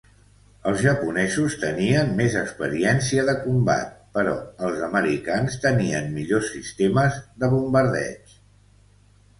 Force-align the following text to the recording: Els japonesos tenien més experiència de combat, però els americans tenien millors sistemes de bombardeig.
Els 0.69 0.79
japonesos 0.83 1.57
tenien 1.63 2.09
més 2.21 2.37
experiència 2.39 3.27
de 3.29 3.35
combat, 3.43 3.93
però 4.19 4.35
els 4.69 4.83
americans 4.89 5.61
tenien 5.69 6.11
millors 6.19 6.51
sistemes 6.57 7.23
de 7.45 7.53
bombardeig. 7.57 8.39